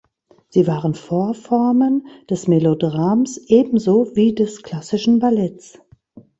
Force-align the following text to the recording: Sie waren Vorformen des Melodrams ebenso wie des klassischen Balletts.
Sie 0.49 0.65
waren 0.65 0.95
Vorformen 0.95 2.07
des 2.27 2.47
Melodrams 2.47 3.37
ebenso 3.37 4.15
wie 4.15 4.33
des 4.33 4.63
klassischen 4.63 5.19
Balletts. 5.19 5.79